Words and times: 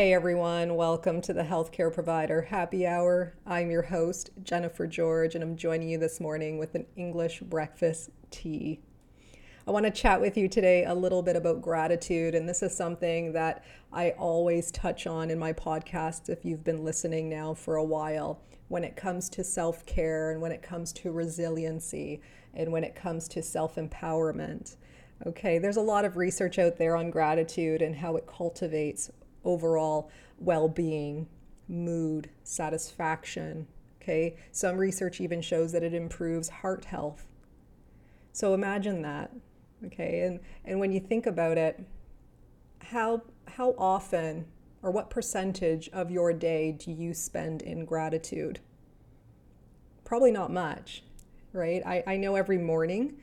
Hey 0.00 0.14
everyone, 0.14 0.76
welcome 0.76 1.20
to 1.20 1.34
the 1.34 1.42
Healthcare 1.42 1.92
Provider 1.92 2.40
Happy 2.40 2.86
Hour. 2.86 3.34
I'm 3.44 3.70
your 3.70 3.82
host, 3.82 4.30
Jennifer 4.42 4.86
George, 4.86 5.34
and 5.34 5.44
I'm 5.44 5.58
joining 5.58 5.90
you 5.90 5.98
this 5.98 6.20
morning 6.20 6.56
with 6.56 6.74
an 6.74 6.86
English 6.96 7.40
breakfast 7.40 8.08
tea. 8.30 8.80
I 9.68 9.70
want 9.72 9.84
to 9.84 9.90
chat 9.90 10.18
with 10.18 10.38
you 10.38 10.48
today 10.48 10.86
a 10.86 10.94
little 10.94 11.20
bit 11.20 11.36
about 11.36 11.60
gratitude, 11.60 12.34
and 12.34 12.48
this 12.48 12.62
is 12.62 12.74
something 12.74 13.34
that 13.34 13.62
I 13.92 14.12
always 14.12 14.70
touch 14.70 15.06
on 15.06 15.28
in 15.28 15.38
my 15.38 15.52
podcasts 15.52 16.30
if 16.30 16.46
you've 16.46 16.64
been 16.64 16.82
listening 16.82 17.28
now 17.28 17.52
for 17.52 17.76
a 17.76 17.84
while. 17.84 18.40
When 18.68 18.84
it 18.84 18.96
comes 18.96 19.28
to 19.28 19.44
self 19.44 19.84
care, 19.84 20.30
and 20.30 20.40
when 20.40 20.50
it 20.50 20.62
comes 20.62 20.94
to 20.94 21.12
resiliency, 21.12 22.22
and 22.54 22.72
when 22.72 22.84
it 22.84 22.94
comes 22.94 23.28
to 23.28 23.42
self 23.42 23.74
empowerment. 23.74 24.76
Okay, 25.26 25.58
there's 25.58 25.76
a 25.76 25.82
lot 25.82 26.06
of 26.06 26.16
research 26.16 26.58
out 26.58 26.78
there 26.78 26.96
on 26.96 27.10
gratitude 27.10 27.82
and 27.82 27.96
how 27.96 28.16
it 28.16 28.26
cultivates 28.26 29.10
overall 29.44 30.10
well 30.38 30.68
being, 30.68 31.28
mood, 31.68 32.30
satisfaction. 32.42 33.66
Okay, 34.02 34.36
some 34.50 34.78
research 34.78 35.20
even 35.20 35.42
shows 35.42 35.72
that 35.72 35.82
it 35.82 35.94
improves 35.94 36.48
heart 36.48 36.86
health. 36.86 37.26
So 38.32 38.54
imagine 38.54 39.02
that. 39.02 39.30
Okay, 39.86 40.22
and, 40.22 40.40
and 40.64 40.80
when 40.80 40.92
you 40.92 41.00
think 41.00 41.26
about 41.26 41.58
it, 41.58 41.84
how, 42.80 43.22
how 43.46 43.74
often 43.78 44.46
or 44.82 44.90
what 44.90 45.10
percentage 45.10 45.88
of 45.90 46.10
your 46.10 46.32
day 46.32 46.72
do 46.72 46.90
you 46.90 47.12
spend 47.12 47.62
in 47.62 47.84
gratitude? 47.84 48.60
Probably 50.04 50.30
not 50.30 50.52
much, 50.52 51.02
right? 51.52 51.82
I, 51.86 52.02
I 52.06 52.16
know 52.16 52.34
every 52.34 52.58
morning 52.58 53.16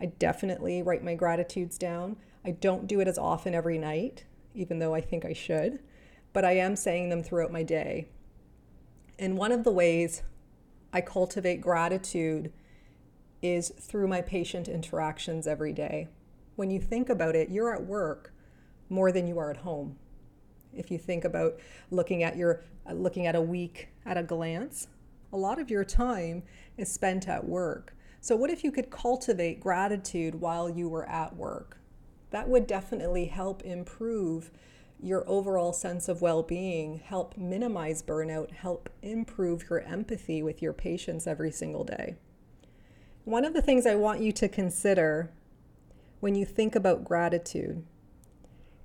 I 0.00 0.06
definitely 0.06 0.82
write 0.82 1.02
my 1.02 1.14
gratitudes 1.14 1.76
down. 1.78 2.16
I 2.44 2.52
don't 2.52 2.86
do 2.86 3.00
it 3.00 3.08
as 3.08 3.18
often 3.18 3.54
every 3.54 3.78
night 3.78 4.24
even 4.54 4.78
though 4.78 4.94
I 4.94 5.00
think 5.00 5.24
I 5.24 5.32
should, 5.32 5.80
but 6.32 6.44
I 6.44 6.52
am 6.52 6.76
saying 6.76 7.08
them 7.08 7.22
throughout 7.22 7.52
my 7.52 7.62
day. 7.62 8.08
And 9.18 9.36
one 9.36 9.52
of 9.52 9.64
the 9.64 9.72
ways 9.72 10.22
I 10.92 11.00
cultivate 11.00 11.60
gratitude 11.60 12.52
is 13.42 13.70
through 13.80 14.08
my 14.08 14.20
patient 14.20 14.68
interactions 14.68 15.46
every 15.46 15.72
day. 15.72 16.08
When 16.56 16.70
you 16.70 16.80
think 16.80 17.08
about 17.08 17.36
it, 17.36 17.50
you're 17.50 17.74
at 17.74 17.84
work 17.84 18.32
more 18.88 19.12
than 19.12 19.26
you 19.26 19.38
are 19.38 19.50
at 19.50 19.58
home. 19.58 19.96
If 20.72 20.90
you 20.90 20.98
think 20.98 21.24
about 21.24 21.58
looking 21.90 22.22
at 22.22 22.36
your 22.36 22.62
looking 22.90 23.26
at 23.26 23.34
a 23.34 23.40
week 23.40 23.88
at 24.06 24.16
a 24.16 24.22
glance, 24.22 24.88
a 25.32 25.36
lot 25.36 25.58
of 25.58 25.70
your 25.70 25.84
time 25.84 26.42
is 26.76 26.90
spent 26.90 27.28
at 27.28 27.44
work. 27.44 27.94
So 28.20 28.34
what 28.34 28.50
if 28.50 28.64
you 28.64 28.72
could 28.72 28.90
cultivate 28.90 29.60
gratitude 29.60 30.34
while 30.36 30.68
you 30.68 30.88
were 30.88 31.08
at 31.08 31.36
work? 31.36 31.77
That 32.30 32.48
would 32.48 32.66
definitely 32.66 33.26
help 33.26 33.62
improve 33.62 34.50
your 35.00 35.28
overall 35.28 35.72
sense 35.72 36.08
of 36.08 36.20
well 36.20 36.42
being, 36.42 36.98
help 36.98 37.36
minimize 37.36 38.02
burnout, 38.02 38.50
help 38.50 38.88
improve 39.02 39.70
your 39.70 39.80
empathy 39.80 40.42
with 40.42 40.60
your 40.60 40.72
patients 40.72 41.26
every 41.26 41.52
single 41.52 41.84
day. 41.84 42.16
One 43.24 43.44
of 43.44 43.54
the 43.54 43.62
things 43.62 43.86
I 43.86 43.94
want 43.94 44.20
you 44.20 44.32
to 44.32 44.48
consider 44.48 45.30
when 46.20 46.34
you 46.34 46.44
think 46.44 46.74
about 46.74 47.04
gratitude 47.04 47.84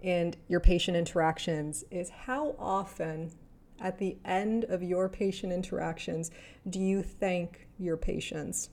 and 0.03 0.37
your 0.47 0.59
patient 0.59 0.97
interactions 0.97 1.83
is 1.89 2.09
how 2.09 2.55
often 2.59 3.31
at 3.79 3.97
the 3.97 4.17
end 4.23 4.65
of 4.65 4.83
your 4.83 5.09
patient 5.09 5.51
interactions 5.51 6.29
do 6.69 6.79
you 6.79 7.01
thank 7.01 7.67
your 7.79 7.97
patients 7.97 8.69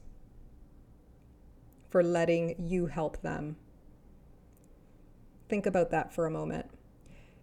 for 1.88 2.02
letting 2.02 2.54
you 2.58 2.86
help 2.86 3.22
them? 3.22 3.56
Think 5.50 5.66
about 5.66 5.90
that 5.90 6.14
for 6.14 6.26
a 6.26 6.30
moment. 6.30 6.70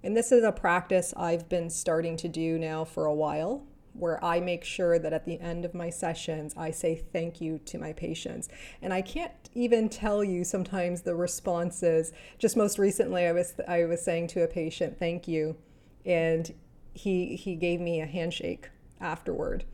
And 0.04 0.16
this 0.16 0.32
is 0.32 0.44
a 0.44 0.52
practice 0.52 1.14
I've 1.18 1.50
been 1.50 1.70
starting 1.70 2.18
to 2.18 2.28
do 2.28 2.58
now 2.58 2.86
for 2.86 3.06
a 3.06 3.14
while, 3.14 3.68
where 3.94 4.24
I 4.24 4.40
make 4.40 4.64
sure 4.64 4.98
that 5.00 5.12
at 5.12 5.26
the 5.26 5.40
end 5.40 5.66
of 5.66 5.74
my 5.74 5.90
sessions, 5.90 6.54
I 6.56 6.72
say 6.72 6.96
thank 6.96 7.42
you 7.42 7.60
to 7.66 7.78
my 7.78 7.94
patients. 7.94 8.48
And 8.82 8.94
I 8.94 9.02
can't 9.02 9.34
even 9.54 9.90
tell 9.90 10.24
you 10.24 10.44
sometimes 10.44 11.02
the 11.02 11.16
responses. 11.16 12.14
Just 12.38 12.56
most 12.56 12.80
recently, 12.80 13.26
I 13.26 13.32
was 13.32 13.56
I 13.68 13.86
was 13.86 14.02
saying 14.02 14.28
to 14.28 14.44
a 14.44 14.48
patient, 14.48 14.98
"Thank 14.98 15.28
you," 15.28 15.58
and 16.06 16.54
he 16.94 17.36
he 17.36 17.56
gave 17.56 17.82
me 17.82 18.00
a 18.00 18.06
handshake 18.06 18.70
afterward, 19.02 19.66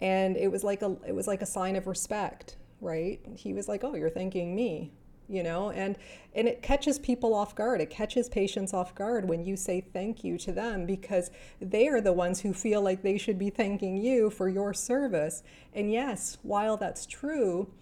and 0.00 0.36
it 0.36 0.50
was 0.50 0.64
like 0.64 0.82
a 0.82 0.96
it 1.06 1.14
was 1.14 1.26
like 1.26 1.42
a 1.42 1.46
sign 1.46 1.76
of 1.76 1.86
respect, 1.86 2.56
right? 2.80 3.20
He 3.36 3.52
was 3.52 3.68
like, 3.68 3.84
"Oh, 3.84 3.94
you're 3.94 4.10
thanking 4.10 4.54
me." 4.54 4.92
You 5.30 5.42
know 5.42 5.70
and 5.70 5.96
and 6.34 6.46
it 6.46 6.62
catches 6.62 6.98
people 6.98 7.34
off 7.34 7.54
guard. 7.54 7.80
It 7.80 7.90
catches 7.90 8.28
patients 8.28 8.72
off 8.72 8.94
guard 8.94 9.28
when 9.28 9.44
you 9.44 9.56
say 9.56 9.80
thank 9.80 10.22
you 10.22 10.38
to 10.38 10.52
them 10.52 10.86
because 10.86 11.30
they 11.60 11.88
are 11.88 12.00
the 12.00 12.12
ones 12.12 12.40
who 12.40 12.52
feel 12.52 12.82
like 12.82 13.02
they 13.02 13.18
should 13.18 13.38
be 13.38 13.50
thanking 13.50 13.96
you 13.96 14.30
for 14.30 14.48
your 14.48 14.74
service. 14.74 15.42
And 15.74 15.90
yes 15.90 16.38
while 16.42 16.76
that's 16.76 17.06
true 17.06 17.72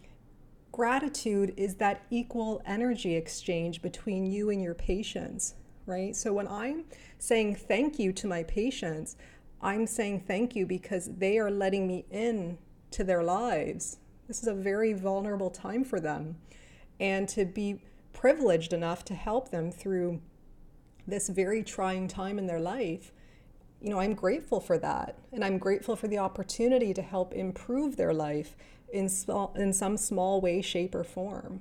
gratitude 0.71 1.55
is 1.57 1.77
that 1.77 2.05
equal 2.11 2.63
energy 2.67 3.17
exchange 3.17 3.83
between 3.83 4.27
you 4.27 4.51
and 4.51 4.63
your 4.63 4.75
patients 4.75 5.55
right? 5.87 6.15
So 6.15 6.35
when 6.35 6.47
i'm 6.49 6.85
saying 7.19 7.55
thank 7.57 7.99
you 7.99 8.13
to 8.13 8.27
my 8.27 8.43
patients 8.43 9.17
i'm 9.63 9.87
saying 9.87 10.21
thank 10.21 10.55
you 10.55 10.67
because 10.67 11.09
they 11.17 11.39
are 11.39 11.51
letting 11.51 11.87
me 11.87 12.05
in 12.11 12.59
to 12.91 13.05
their 13.05 13.23
lives. 13.23 13.99
This 14.27 14.43
is 14.43 14.49
a 14.49 14.55
very 14.55 14.93
vulnerable 14.93 15.51
time 15.51 15.85
for 15.85 16.01
them 16.01 16.37
and 17.01 17.29
to 17.29 17.45
be 17.45 17.83
privileged 18.13 18.73
enough 18.73 19.05
to 19.07 19.15
help 19.15 19.51
them 19.51 19.71
through 19.71 20.21
this 21.07 21.29
very 21.29 21.63
trying 21.63 22.09
time 22.09 22.39
in 22.39 22.47
their 22.47 22.61
life 22.61 23.13
you 23.81 23.91
know, 23.91 24.01
I'm 24.01 24.15
grateful 24.15 24.61
for 24.61 24.79
that. 24.79 25.17
And 25.33 25.45
I'm 25.45 25.59
grateful 25.59 25.95
for 25.95 26.09
the 26.09 26.19
opportunity 26.19 26.93
to 26.95 27.03
help 27.03 27.33
improve 27.33 27.97
their 27.97 28.13
life 28.13 28.57
in, 28.93 29.09
small, 29.09 29.53
in 29.57 29.73
some 29.73 29.97
small 29.97 30.41
way, 30.41 30.63
shape, 30.63 30.95
or 30.95 31.05
form. 31.05 31.61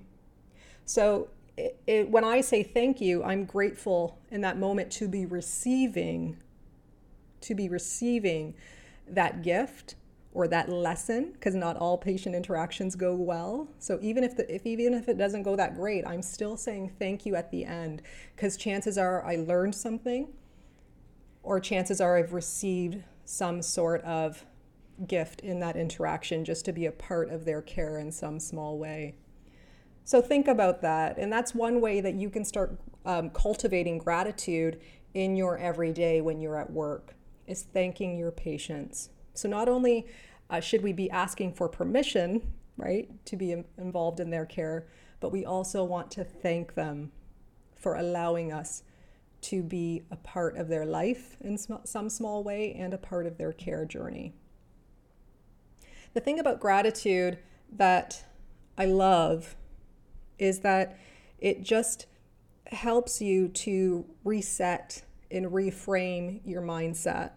So 0.86 1.30
it, 1.58 1.80
it, 1.86 2.10
when 2.10 2.24
I 2.24 2.42
say 2.42 2.64
thank 2.64 3.02
you, 3.02 3.24
I'm 3.24 3.46
grateful 3.46 4.20
in 4.32 4.42
that 4.42 4.58
moment 4.58 4.92
to 4.94 5.08
be 5.08 5.26
receiving, 5.26 6.38
to 7.42 7.54
be 7.54 7.70
receiving 7.70 8.56
that 9.08 9.44
gift 9.44 9.96
or 10.38 10.48
that 10.48 10.70
lesson 10.70 11.32
because 11.34 11.56
not 11.56 11.76
all 11.78 11.98
patient 11.98 12.36
interactions 12.36 12.96
go 12.96 13.16
well 13.16 13.68
so 13.80 13.98
even 14.02 14.24
if 14.24 14.38
the 14.38 14.54
if 14.54 14.66
even 14.66 14.94
if 14.94 15.10
it 15.10 15.18
doesn't 15.18 15.42
go 15.42 15.56
that 15.56 15.76
great 15.76 16.06
i'm 16.06 16.22
still 16.22 16.56
saying 16.56 16.92
thank 17.00 17.26
you 17.26 17.36
at 17.36 17.50
the 17.50 17.66
end 17.66 18.02
because 18.36 18.56
chances 18.56 18.98
are 18.98 19.26
i 19.26 19.36
learned 19.36 19.74
something 19.74 20.28
or 21.48 21.62
chances 21.62 22.02
are 22.02 22.18
I've 22.18 22.34
received 22.34 23.04
some 23.24 23.62
sort 23.62 24.02
of 24.04 24.46
gift 25.08 25.40
in 25.40 25.62
that 25.62 25.78
interaction 25.78 26.44
just 26.44 26.66
to 26.66 26.74
be 26.74 26.86
a 26.86 26.92
part 26.92 27.30
of 27.30 27.46
their 27.46 27.62
care 27.62 27.98
in 27.98 28.12
some 28.12 28.38
small 28.40 28.78
way. 28.78 29.16
So 30.04 30.22
think 30.22 30.48
about 30.48 30.82
that. 30.82 31.18
And 31.18 31.32
that's 31.32 31.56
one 31.56 31.80
way 31.80 32.02
that 32.02 32.16
you 32.16 32.30
can 32.30 32.44
start 32.44 32.78
um, 33.06 33.30
cultivating 33.30 33.98
gratitude 33.98 34.82
in 35.14 35.38
your 35.38 35.58
everyday 35.58 36.20
when 36.20 36.42
you're 36.42 36.60
at 36.60 36.72
work, 36.72 37.16
is 37.48 37.64
thanking 37.64 38.18
your 38.18 38.32
patients. 38.32 39.10
So 39.38 39.48
not 39.48 39.70
only 39.70 40.08
uh, 40.50 40.60
should 40.60 40.82
we 40.82 40.94
be 40.94 41.10
asking 41.12 41.54
for 41.54 41.68
permission, 41.70 42.42
right, 42.78 43.10
to 43.26 43.36
be 43.36 43.64
involved 43.78 44.20
in 44.20 44.30
their 44.30 44.46
care, 44.46 44.88
but 45.20 45.32
we 45.32 45.46
also 45.46 45.84
want 45.84 46.12
to 46.12 46.24
thank 46.24 46.76
them 46.76 47.12
for 47.76 47.96
allowing 47.96 48.52
us 48.52 48.84
to 49.40 49.62
be 49.62 50.04
a 50.12 50.16
part 50.16 50.58
of 50.58 50.68
their 50.68 50.86
life 50.86 51.38
in 51.42 51.58
some 51.58 52.10
small 52.10 52.44
way 52.44 52.74
and 52.78 52.94
a 52.94 52.98
part 52.98 53.26
of 53.26 53.38
their 53.38 53.54
care 53.54 53.86
journey. 53.86 54.34
The 56.14 56.20
thing 56.20 56.40
about 56.40 56.60
gratitude 56.60 57.38
that 57.72 58.24
I 58.78 58.86
love 58.86 59.56
is 60.40 60.60
that 60.60 60.98
it 61.40 61.62
just 61.62 62.08
helps 62.66 63.22
you 63.22 63.48
to 63.50 64.06
reset 64.24 65.04
and 65.30 65.48
reframe 65.48 66.42
your 66.46 66.62
mindset. 66.62 67.32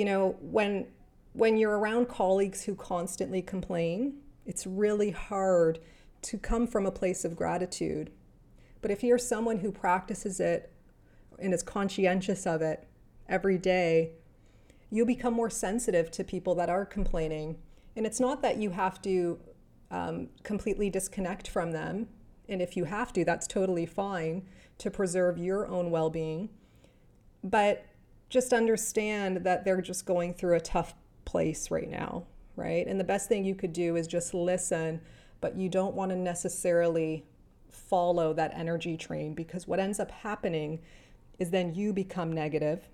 You 0.00 0.06
know, 0.06 0.36
when 0.40 0.86
when 1.32 1.56
you're 1.56 1.78
around 1.78 2.08
colleagues 2.08 2.64
who 2.64 2.74
constantly 2.74 3.42
complain, 3.42 4.14
it's 4.46 4.66
really 4.66 5.10
hard 5.10 5.78
to 6.22 6.38
come 6.38 6.66
from 6.66 6.86
a 6.86 6.90
place 6.90 7.24
of 7.24 7.36
gratitude 7.36 8.10
but 8.80 8.90
if 8.90 9.02
you're 9.02 9.18
someone 9.18 9.58
who 9.58 9.72
practices 9.72 10.40
it 10.40 10.72
and 11.38 11.52
is 11.52 11.62
conscientious 11.62 12.46
of 12.46 12.62
it 12.62 12.86
every 13.28 13.58
day, 13.58 14.12
you 14.90 15.04
become 15.04 15.34
more 15.34 15.50
sensitive 15.50 16.10
to 16.12 16.24
people 16.24 16.54
that 16.56 16.68
are 16.68 16.84
complaining. 16.84 17.58
And 17.96 18.06
it's 18.06 18.20
not 18.20 18.42
that 18.42 18.56
you 18.56 18.70
have 18.70 19.00
to 19.02 19.38
um, 19.90 20.28
completely 20.42 20.90
disconnect 20.90 21.48
from 21.48 21.72
them. 21.72 22.08
And 22.48 22.60
if 22.60 22.76
you 22.76 22.84
have 22.84 23.12
to, 23.12 23.24
that's 23.24 23.46
totally 23.46 23.86
fine 23.86 24.42
to 24.78 24.90
preserve 24.90 25.38
your 25.38 25.68
own 25.68 25.90
well 25.90 26.10
being. 26.10 26.48
But 27.44 27.84
just 28.30 28.52
understand 28.52 29.38
that 29.38 29.64
they're 29.64 29.82
just 29.82 30.06
going 30.06 30.32
through 30.32 30.54
a 30.56 30.60
tough 30.60 30.94
place 31.24 31.70
right 31.70 31.90
now, 31.90 32.24
right? 32.56 32.86
And 32.86 32.98
the 32.98 33.04
best 33.04 33.28
thing 33.28 33.44
you 33.44 33.56
could 33.56 33.72
do 33.72 33.96
is 33.96 34.06
just 34.06 34.32
listen, 34.32 35.00
but 35.40 35.56
you 35.56 35.68
don't 35.68 35.94
want 35.94 36.10
to 36.10 36.16
necessarily 36.16 37.26
follow 37.68 38.32
that 38.32 38.52
energy 38.54 38.96
train 38.96 39.34
because 39.34 39.66
what 39.66 39.80
ends 39.80 39.98
up 39.98 40.10
happening 40.10 40.80
is 41.38 41.50
then 41.50 41.74
you 41.74 41.92
become 41.92 42.32
negative 42.32 42.88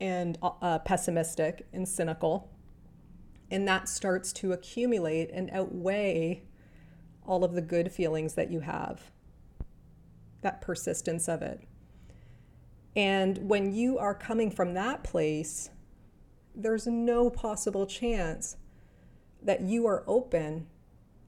and 0.00 0.38
uh, 0.42 0.50
uh, 0.62 0.78
pessimistic 0.78 1.66
and 1.72 1.88
cynical. 1.88 2.50
And 3.50 3.66
that 3.66 3.88
starts 3.88 4.32
to 4.34 4.52
accumulate 4.52 5.30
and 5.32 5.50
outweigh 5.50 6.44
all 7.26 7.42
of 7.42 7.52
the 7.52 7.62
good 7.62 7.90
feelings 7.90 8.34
that 8.34 8.50
you 8.50 8.60
have, 8.60 9.10
that 10.42 10.60
persistence 10.60 11.28
of 11.28 11.42
it. 11.42 11.66
And 12.96 13.48
when 13.48 13.74
you 13.74 13.98
are 13.98 14.14
coming 14.14 14.50
from 14.50 14.74
that 14.74 15.02
place, 15.02 15.70
there's 16.54 16.86
no 16.86 17.28
possible 17.28 17.86
chance 17.86 18.56
that 19.42 19.60
you 19.60 19.86
are 19.86 20.04
open 20.06 20.66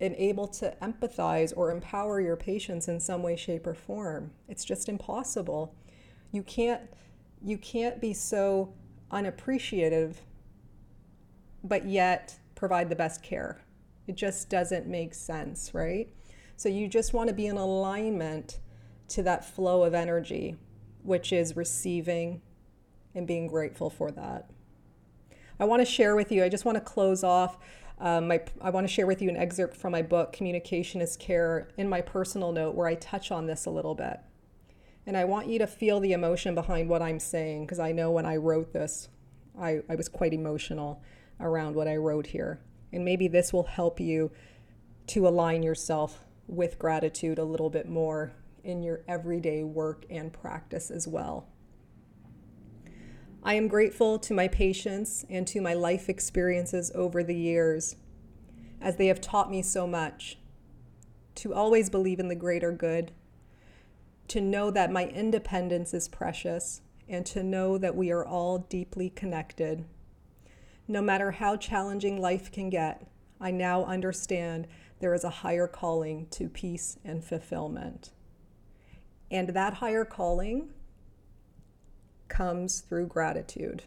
and 0.00 0.14
able 0.16 0.46
to 0.46 0.76
empathize 0.82 1.52
or 1.56 1.70
empower 1.70 2.20
your 2.20 2.36
patients 2.36 2.86
in 2.88 3.00
some 3.00 3.22
way 3.22 3.34
shape 3.34 3.66
or 3.66 3.74
form. 3.74 4.30
It's 4.48 4.64
just 4.64 4.88
impossible. 4.88 5.74
You 6.32 6.42
can't 6.42 6.82
you 7.42 7.58
can't 7.58 8.00
be 8.00 8.12
so 8.12 8.72
unappreciative 9.10 10.20
but 11.62 11.86
yet 11.86 12.38
provide 12.54 12.88
the 12.88 12.96
best 12.96 13.22
care. 13.22 13.60
It 14.06 14.16
just 14.16 14.48
doesn't 14.48 14.86
make 14.86 15.14
sense 15.14 15.72
right? 15.74 16.08
So 16.56 16.68
you 16.68 16.88
just 16.88 17.12
want 17.12 17.28
to 17.28 17.34
be 17.34 17.46
in 17.46 17.56
alignment 17.56 18.60
to 19.08 19.22
that 19.22 19.44
flow 19.44 19.82
of 19.82 19.94
energy 19.94 20.56
which 21.06 21.32
is 21.32 21.56
receiving 21.56 22.41
and 23.14 23.26
being 23.26 23.47
grateful 23.47 23.88
for 23.88 24.11
that 24.11 24.50
i 25.58 25.64
want 25.64 25.81
to 25.81 25.87
share 25.87 26.14
with 26.17 26.31
you 26.31 26.44
i 26.44 26.49
just 26.49 26.64
want 26.64 26.76
to 26.76 26.81
close 26.81 27.25
off 27.25 27.58
um, 27.99 28.29
my, 28.29 28.43
I 28.61 28.70
want 28.70 28.87
to 28.87 28.93
share 28.93 29.06
with 29.06 29.23
you 29.23 29.31
an 29.31 29.37
excerpt 29.37 29.76
from 29.76 29.93
my 29.93 30.03
book, 30.03 30.32
Communication 30.32 31.00
is 31.00 31.17
Care, 31.17 31.69
in 31.79 31.88
my 31.88 32.03
personal 32.03 32.53
note, 32.53 32.75
where 32.75 32.87
I 32.87 32.94
touch 32.94 33.31
on 33.31 33.47
this 33.47 33.64
a 33.64 33.70
little 33.70 33.94
bit. 33.94 34.20
And 35.06 35.17
I 35.17 35.25
want 35.25 35.47
you 35.47 35.58
to 35.61 35.67
feel 35.67 36.00
the 36.00 36.12
emotion 36.12 36.55
behind 36.55 36.88
what 36.88 37.00
I'm 37.00 37.19
saying, 37.19 37.64
because 37.64 37.79
I 37.79 37.93
know 37.93 38.11
when 38.11 38.26
I 38.26 38.37
wrote 38.37 38.73
this, 38.73 39.09
I, 39.59 39.81
I 39.88 39.94
was 39.94 40.09
quite 40.09 40.35
emotional 40.35 41.02
around 41.41 41.75
what 41.75 41.88
I 41.88 41.97
wrote 41.97 42.26
here. 42.26 42.61
And 42.93 43.05
maybe 43.05 43.29
this 43.29 43.52
will 43.52 43.64
help 43.64 43.99
you 43.99 44.31
to 45.09 45.26
align 45.26 45.62
yourself 45.62 46.25
with 46.49 46.79
gratitude 46.79 47.38
a 47.38 47.44
little 47.44 47.70
bit 47.70 47.88
more 47.88 48.32
in 48.66 48.82
your 48.82 49.02
everyday 49.08 49.62
work 49.62 50.04
and 50.10 50.32
practice 50.32 50.90
as 50.90 51.08
well. 51.08 51.48
I 53.42 53.54
am 53.54 53.68
grateful 53.68 54.18
to 54.18 54.34
my 54.34 54.48
patients 54.48 55.24
and 55.30 55.46
to 55.46 55.60
my 55.60 55.72
life 55.72 56.08
experiences 56.08 56.90
over 56.94 57.22
the 57.22 57.36
years, 57.36 57.96
as 58.80 58.96
they 58.96 59.06
have 59.06 59.20
taught 59.20 59.50
me 59.50 59.62
so 59.62 59.86
much 59.86 60.38
to 61.36 61.54
always 61.54 61.88
believe 61.88 62.18
in 62.18 62.28
the 62.28 62.34
greater 62.34 62.72
good, 62.72 63.12
to 64.28 64.40
know 64.40 64.70
that 64.72 64.90
my 64.90 65.06
independence 65.06 65.94
is 65.94 66.08
precious, 66.08 66.80
and 67.08 67.25
to 67.25 67.44
know 67.44 67.78
that 67.78 67.94
we 67.94 68.11
are 68.11 68.26
all 68.26 68.58
deeply 68.58 69.11
connected. 69.11 69.85
No 70.88 71.00
matter 71.00 71.30
how 71.30 71.56
challenging 71.56 72.20
life 72.20 72.50
can 72.50 72.68
get, 72.68 73.06
I 73.40 73.52
now 73.52 73.85
understand 73.85 74.66
there 74.99 75.14
is 75.14 75.23
a 75.23 75.30
higher 75.30 75.68
calling 75.68 76.26
to 76.30 76.49
peace 76.49 76.99
and 77.04 77.23
fulfillment. 77.23 78.11
And 79.30 79.50
that 79.50 79.75
higher 79.75 80.04
calling 80.04 80.71
comes 82.28 82.80
through 82.80 83.06
gratitude. 83.06 83.85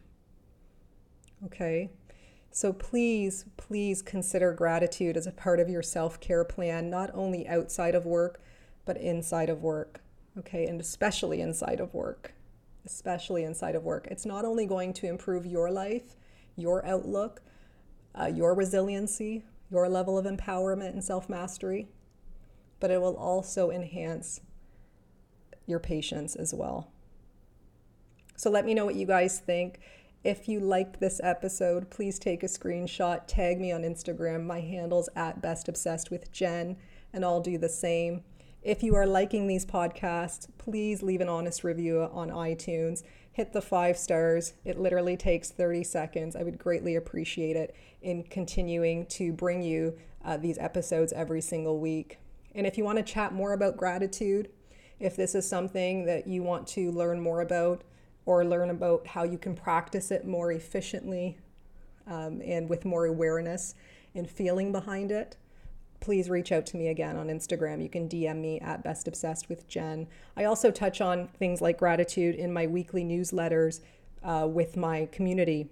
Okay? 1.45 1.89
So 2.51 2.73
please, 2.73 3.45
please 3.57 4.01
consider 4.01 4.53
gratitude 4.53 5.15
as 5.15 5.27
a 5.27 5.31
part 5.31 5.59
of 5.59 5.69
your 5.69 5.83
self 5.83 6.19
care 6.19 6.43
plan, 6.43 6.89
not 6.89 7.11
only 7.13 7.47
outside 7.47 7.95
of 7.95 8.05
work, 8.05 8.41
but 8.85 8.97
inside 8.97 9.49
of 9.49 9.61
work. 9.61 10.01
Okay? 10.37 10.65
And 10.65 10.81
especially 10.81 11.41
inside 11.41 11.79
of 11.79 11.93
work. 11.93 12.33
Especially 12.85 13.43
inside 13.43 13.75
of 13.75 13.83
work. 13.83 14.07
It's 14.09 14.25
not 14.25 14.45
only 14.45 14.65
going 14.65 14.93
to 14.93 15.07
improve 15.07 15.45
your 15.45 15.69
life, 15.69 16.15
your 16.55 16.85
outlook, 16.85 17.41
uh, 18.19 18.31
your 18.33 18.53
resiliency, 18.53 19.43
your 19.69 19.87
level 19.87 20.17
of 20.17 20.25
empowerment 20.25 20.89
and 20.89 21.03
self 21.03 21.29
mastery, 21.29 21.87
but 22.79 22.89
it 22.89 22.99
will 22.99 23.15
also 23.15 23.69
enhance 23.69 24.41
your 25.69 25.79
patients 25.79 26.35
as 26.35 26.53
well. 26.53 26.91
So 28.35 28.49
let 28.49 28.65
me 28.65 28.73
know 28.73 28.85
what 28.85 28.95
you 28.95 29.05
guys 29.05 29.39
think. 29.39 29.79
If 30.23 30.49
you 30.49 30.59
liked 30.59 30.99
this 30.99 31.21
episode, 31.23 31.89
please 31.89 32.19
take 32.19 32.43
a 32.43 32.47
screenshot, 32.47 33.21
tag 33.27 33.59
me 33.59 33.71
on 33.71 33.83
Instagram. 33.83 34.45
My 34.45 34.59
handle's 34.59 35.09
at 35.15 35.41
Best 35.41 35.69
Obsessed 35.69 36.11
with 36.11 36.31
Jen, 36.31 36.75
and 37.13 37.23
I'll 37.23 37.39
do 37.39 37.57
the 37.57 37.69
same. 37.69 38.23
If 38.61 38.83
you 38.83 38.95
are 38.95 39.05
liking 39.05 39.47
these 39.47 39.65
podcasts, 39.65 40.47
please 40.57 41.01
leave 41.01 41.21
an 41.21 41.29
honest 41.29 41.63
review 41.63 42.09
on 42.11 42.29
iTunes. 42.29 43.03
Hit 43.31 43.53
the 43.53 43.61
five 43.61 43.97
stars. 43.97 44.53
It 44.65 44.77
literally 44.77 45.15
takes 45.15 45.51
30 45.51 45.85
seconds. 45.85 46.35
I 46.35 46.43
would 46.43 46.57
greatly 46.57 46.95
appreciate 46.97 47.55
it 47.55 47.73
in 48.01 48.23
continuing 48.23 49.05
to 49.07 49.31
bring 49.31 49.61
you 49.61 49.97
uh, 50.25 50.35
these 50.35 50.57
episodes 50.57 51.13
every 51.13 51.39
single 51.39 51.79
week. 51.79 52.19
And 52.53 52.67
if 52.67 52.77
you 52.77 52.83
want 52.83 52.97
to 52.97 53.03
chat 53.03 53.33
more 53.33 53.53
about 53.53 53.77
gratitude, 53.77 54.49
if 54.99 55.15
this 55.15 55.35
is 55.35 55.47
something 55.47 56.05
that 56.05 56.27
you 56.27 56.43
want 56.43 56.67
to 56.69 56.91
learn 56.91 57.21
more 57.21 57.41
about, 57.41 57.83
or 58.25 58.45
learn 58.45 58.69
about 58.69 59.07
how 59.07 59.23
you 59.23 59.39
can 59.39 59.55
practice 59.55 60.11
it 60.11 60.27
more 60.27 60.51
efficiently 60.51 61.39
um, 62.05 62.41
and 62.45 62.69
with 62.69 62.85
more 62.85 63.05
awareness 63.05 63.73
and 64.13 64.29
feeling 64.29 64.71
behind 64.71 65.11
it, 65.11 65.35
please 65.99 66.29
reach 66.29 66.51
out 66.51 66.65
to 66.67 66.77
me 66.77 66.87
again 66.87 67.17
on 67.17 67.27
Instagram. 67.27 67.81
You 67.81 67.89
can 67.89 68.07
DM 68.07 68.39
me 68.39 68.59
at 68.59 68.83
Best 68.83 69.07
Obsessed 69.07 69.49
with 69.49 69.67
Jen. 69.67 70.07
I 70.37 70.43
also 70.43 70.71
touch 70.71 71.01
on 71.01 71.27
things 71.27 71.59
like 71.59 71.79
gratitude 71.79 72.35
in 72.35 72.53
my 72.53 72.67
weekly 72.67 73.03
newsletters 73.03 73.81
uh, 74.23 74.47
with 74.47 74.77
my 74.77 75.07
community. 75.11 75.69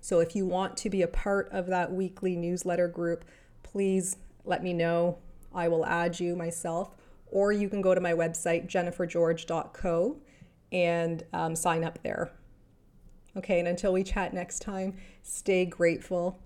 So 0.00 0.20
if 0.20 0.34
you 0.34 0.46
want 0.46 0.76
to 0.78 0.90
be 0.90 1.02
a 1.02 1.08
part 1.08 1.48
of 1.52 1.66
that 1.66 1.92
weekly 1.92 2.36
newsletter 2.36 2.88
group, 2.88 3.24
please 3.62 4.16
let 4.44 4.62
me 4.62 4.72
know. 4.72 5.18
I 5.54 5.68
will 5.68 5.86
add 5.86 6.20
you 6.20 6.36
myself, 6.36 6.96
or 7.30 7.52
you 7.52 7.68
can 7.68 7.80
go 7.80 7.94
to 7.94 8.00
my 8.00 8.12
website, 8.12 8.66
jennifergeorge.co, 8.68 10.16
and 10.72 11.24
um, 11.32 11.56
sign 11.56 11.84
up 11.84 12.02
there. 12.02 12.32
Okay, 13.36 13.58
and 13.58 13.68
until 13.68 13.92
we 13.92 14.02
chat 14.02 14.34
next 14.34 14.60
time, 14.60 14.96
stay 15.22 15.64
grateful 15.64 16.38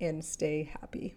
and 0.00 0.24
stay 0.24 0.70
happy. 0.80 1.16